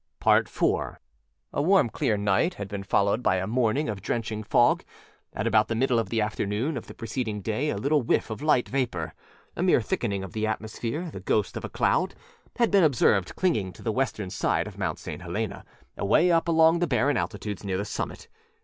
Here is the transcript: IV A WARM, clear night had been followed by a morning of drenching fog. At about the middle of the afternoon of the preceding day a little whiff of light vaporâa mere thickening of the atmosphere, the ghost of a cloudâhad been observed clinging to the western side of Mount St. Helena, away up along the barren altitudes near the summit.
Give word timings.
IV 0.25 0.63
A 1.53 1.61
WARM, 1.61 1.87
clear 1.91 2.17
night 2.17 2.55
had 2.55 2.67
been 2.67 2.81
followed 2.81 3.21
by 3.21 3.35
a 3.35 3.45
morning 3.45 3.87
of 3.87 4.01
drenching 4.01 4.41
fog. 4.41 4.83
At 5.31 5.45
about 5.45 5.67
the 5.67 5.75
middle 5.75 5.99
of 5.99 6.09
the 6.09 6.21
afternoon 6.21 6.75
of 6.75 6.87
the 6.87 6.95
preceding 6.95 7.41
day 7.41 7.69
a 7.69 7.77
little 7.77 8.01
whiff 8.01 8.31
of 8.31 8.41
light 8.41 8.65
vaporâa 8.71 9.11
mere 9.57 9.79
thickening 9.79 10.23
of 10.23 10.33
the 10.33 10.47
atmosphere, 10.47 11.11
the 11.11 11.19
ghost 11.19 11.55
of 11.55 11.63
a 11.63 11.69
cloudâhad 11.69 12.71
been 12.71 12.83
observed 12.83 13.35
clinging 13.35 13.71
to 13.73 13.83
the 13.83 13.91
western 13.91 14.31
side 14.31 14.65
of 14.65 14.75
Mount 14.79 14.97
St. 14.97 15.21
Helena, 15.21 15.63
away 15.95 16.31
up 16.31 16.47
along 16.47 16.79
the 16.79 16.87
barren 16.87 17.15
altitudes 17.15 17.63
near 17.63 17.77
the 17.77 17.85
summit. 17.85 18.27